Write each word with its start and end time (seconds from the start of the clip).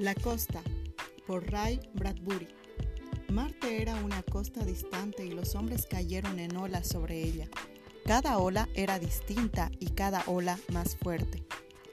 La 0.00 0.14
costa, 0.14 0.62
por 1.26 1.52
Ray 1.52 1.78
Bradbury. 1.92 2.48
Marte 3.28 3.82
era 3.82 3.96
una 3.96 4.22
costa 4.22 4.64
distante 4.64 5.26
y 5.26 5.30
los 5.30 5.54
hombres 5.54 5.84
cayeron 5.84 6.38
en 6.38 6.56
olas 6.56 6.88
sobre 6.88 7.22
ella. 7.22 7.50
Cada 8.06 8.38
ola 8.38 8.66
era 8.72 8.98
distinta 8.98 9.70
y 9.78 9.90
cada 9.90 10.22
ola 10.26 10.58
más 10.72 10.96
fuerte. 10.96 11.44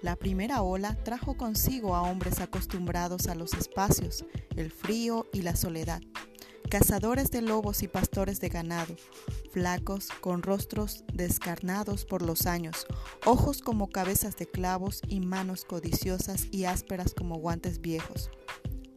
La 0.01 0.15
primera 0.15 0.61
ola 0.61 0.95
trajo 1.03 1.35
consigo 1.35 1.97
a 1.97 2.03
hombres 2.03 2.39
acostumbrados 2.39 3.27
a 3.27 3.35
los 3.35 3.53
espacios, 3.55 4.23
el 4.55 4.71
frío 4.71 5.27
y 5.33 5.41
la 5.41 5.57
soledad 5.57 6.01
cazadores 6.67 7.31
de 7.31 7.41
lobos 7.41 7.81
y 7.81 7.87
pastores 7.87 8.39
de 8.39 8.49
ganado, 8.49 8.95
flacos, 9.51 10.09
con 10.21 10.43
rostros 10.43 11.03
descarnados 11.13 12.05
por 12.05 12.21
los 12.21 12.45
años, 12.45 12.85
ojos 13.25 13.61
como 13.61 13.89
cabezas 13.89 14.35
de 14.37 14.47
clavos 14.47 15.01
y 15.07 15.21
manos 15.21 15.65
codiciosas 15.65 16.47
y 16.51 16.65
ásperas 16.65 17.13
como 17.13 17.37
guantes 17.37 17.79
viejos. 17.79 18.29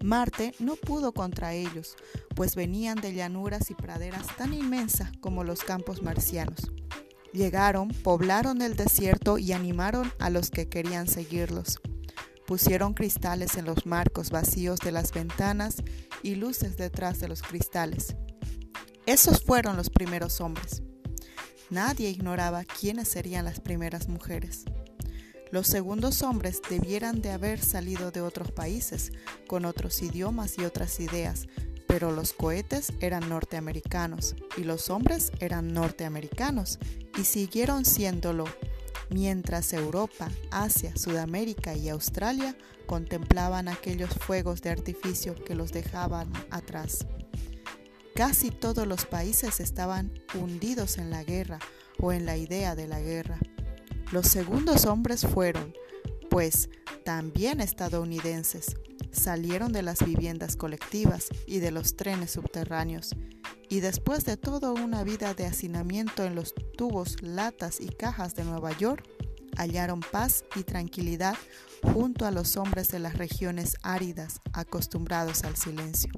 Marte 0.02 0.54
no 0.58 0.76
pudo 0.76 1.12
contra 1.12 1.52
ellos, 1.52 1.96
pues 2.34 2.54
venían 2.54 3.00
de 3.00 3.14
llanuras 3.14 3.70
y 3.70 3.74
praderas 3.74 4.26
tan 4.36 4.54
inmensas 4.54 5.12
como 5.20 5.44
los 5.44 5.60
campos 5.60 6.02
marcianos. 6.02 6.72
Llegaron, 7.32 7.88
poblaron 7.88 8.62
el 8.62 8.76
desierto 8.76 9.38
y 9.38 9.52
animaron 9.52 10.12
a 10.18 10.30
los 10.30 10.50
que 10.50 10.68
querían 10.68 11.06
seguirlos. 11.06 11.80
Pusieron 12.50 12.94
cristales 12.94 13.54
en 13.58 13.64
los 13.64 13.86
marcos 13.86 14.30
vacíos 14.30 14.80
de 14.80 14.90
las 14.90 15.12
ventanas 15.12 15.76
y 16.24 16.34
luces 16.34 16.76
detrás 16.76 17.20
de 17.20 17.28
los 17.28 17.42
cristales. 17.42 18.16
Esos 19.06 19.44
fueron 19.44 19.76
los 19.76 19.88
primeros 19.88 20.40
hombres. 20.40 20.82
Nadie 21.70 22.10
ignoraba 22.10 22.64
quiénes 22.64 23.06
serían 23.06 23.44
las 23.44 23.60
primeras 23.60 24.08
mujeres. 24.08 24.64
Los 25.52 25.68
segundos 25.68 26.22
hombres 26.22 26.60
debieran 26.68 27.22
de 27.22 27.30
haber 27.30 27.60
salido 27.60 28.10
de 28.10 28.20
otros 28.20 28.50
países, 28.50 29.12
con 29.46 29.64
otros 29.64 30.02
idiomas 30.02 30.58
y 30.58 30.64
otras 30.64 30.98
ideas, 30.98 31.46
pero 31.86 32.10
los 32.10 32.32
cohetes 32.32 32.92
eran 32.98 33.28
norteamericanos 33.28 34.34
y 34.56 34.64
los 34.64 34.90
hombres 34.90 35.30
eran 35.38 35.72
norteamericanos 35.72 36.80
y 37.16 37.22
siguieron 37.22 37.84
siéndolo 37.84 38.46
mientras 39.10 39.72
Europa, 39.72 40.30
Asia, 40.50 40.96
Sudamérica 40.96 41.74
y 41.74 41.88
Australia 41.88 42.56
contemplaban 42.86 43.68
aquellos 43.68 44.10
fuegos 44.10 44.62
de 44.62 44.70
artificio 44.70 45.34
que 45.34 45.54
los 45.54 45.72
dejaban 45.72 46.32
atrás. 46.50 47.06
Casi 48.14 48.50
todos 48.50 48.86
los 48.86 49.06
países 49.06 49.60
estaban 49.60 50.12
hundidos 50.34 50.98
en 50.98 51.10
la 51.10 51.22
guerra 51.22 51.58
o 51.98 52.12
en 52.12 52.26
la 52.26 52.36
idea 52.36 52.74
de 52.74 52.88
la 52.88 53.00
guerra. 53.00 53.38
Los 54.12 54.26
segundos 54.26 54.86
hombres 54.86 55.26
fueron, 55.26 55.72
pues, 56.28 56.68
también 57.04 57.60
estadounidenses, 57.60 58.76
salieron 59.12 59.72
de 59.72 59.82
las 59.82 60.04
viviendas 60.04 60.56
colectivas 60.56 61.28
y 61.46 61.60
de 61.60 61.70
los 61.70 61.96
trenes 61.96 62.32
subterráneos, 62.32 63.14
y 63.70 63.78
después 63.78 64.24
de 64.24 64.36
toda 64.36 64.72
una 64.72 65.04
vida 65.04 65.32
de 65.32 65.46
hacinamiento 65.46 66.24
en 66.24 66.34
los 66.34 66.54
tubos, 66.76 67.22
latas 67.22 67.80
y 67.80 67.88
cajas 67.88 68.34
de 68.34 68.44
Nueva 68.44 68.76
York, 68.76 69.08
hallaron 69.56 70.00
paz 70.00 70.44
y 70.56 70.64
tranquilidad 70.64 71.36
junto 71.94 72.26
a 72.26 72.32
los 72.32 72.56
hombres 72.56 72.88
de 72.88 72.98
las 72.98 73.16
regiones 73.16 73.76
áridas 73.82 74.40
acostumbrados 74.52 75.44
al 75.44 75.56
silencio. 75.56 76.12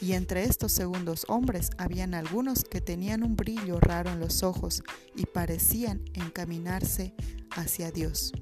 Y 0.00 0.14
entre 0.14 0.44
estos 0.44 0.72
segundos 0.72 1.26
hombres 1.28 1.68
habían 1.76 2.14
algunos 2.14 2.64
que 2.64 2.80
tenían 2.80 3.22
un 3.22 3.36
brillo 3.36 3.78
raro 3.78 4.10
en 4.10 4.18
los 4.18 4.42
ojos 4.42 4.82
y 5.14 5.26
parecían 5.26 6.02
encaminarse 6.14 7.14
hacia 7.50 7.90
Dios. 7.90 8.32